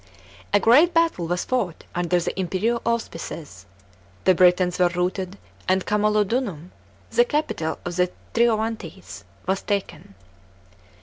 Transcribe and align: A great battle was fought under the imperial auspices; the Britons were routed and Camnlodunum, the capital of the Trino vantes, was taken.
A 0.51 0.59
great 0.59 0.95
battle 0.95 1.27
was 1.27 1.45
fought 1.45 1.83
under 1.93 2.19
the 2.19 2.39
imperial 2.39 2.81
auspices; 2.87 3.67
the 4.23 4.33
Britons 4.33 4.79
were 4.79 4.87
routed 4.87 5.37
and 5.67 5.85
Camnlodunum, 5.85 6.71
the 7.11 7.23
capital 7.23 7.77
of 7.85 7.97
the 7.97 8.09
Trino 8.33 8.57
vantes, 8.57 9.25
was 9.45 9.61
taken. 9.61 10.15